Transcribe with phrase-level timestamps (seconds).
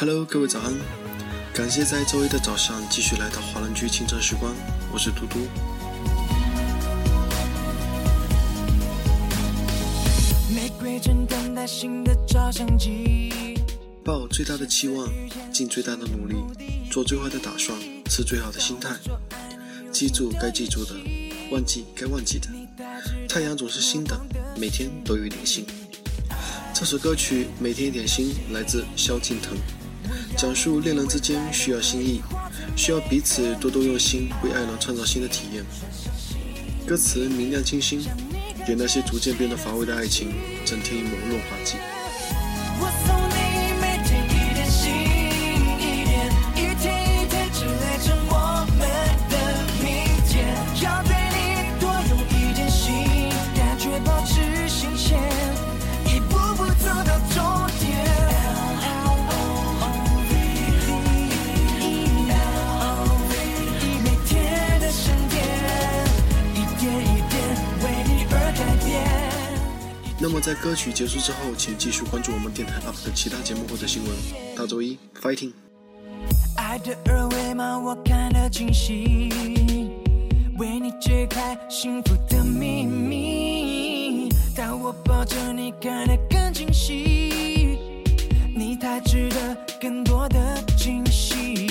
[0.00, 0.72] Hello，各位早安！
[1.52, 4.50] 感谢在周一的早上继续来到华人居清晨时光，
[4.90, 5.40] 我是嘟嘟。
[14.02, 15.06] 抱最大的期望，
[15.52, 16.36] 尽最大的努力，
[16.90, 17.78] 做最坏的打算，
[18.08, 18.96] 是最好的心态。
[19.92, 20.94] 记住该记住的，
[21.52, 22.48] 忘记该忘记的。
[23.28, 24.18] 太阳总是新的，
[24.58, 25.66] 每天都有一点新。
[26.72, 29.54] 这首歌曲《每天一点心》来自萧敬腾。
[30.36, 32.22] 讲述恋人之间需要心意，
[32.76, 35.64] 需要彼此多多用心，为爱人创造新的体验。
[36.86, 38.02] 歌词明亮清新，
[38.66, 40.32] 给那些逐渐变得乏味的爱情
[40.64, 41.74] 增添一抹润滑剂。
[70.22, 74.12] 那么在歌曲结束之后，请继续关注我们电台 UP 的其他节目或者新闻。
[74.54, 75.52] 到周一，fighting。
[76.58, 79.30] 爱的二维码我看得清晰，
[80.58, 80.92] 为你
[81.26, 84.28] 开幸福的秘密。
[84.82, 84.94] 我
[85.54, 87.78] 你看得更清晰，
[88.54, 91.69] 你太值得更多的惊喜。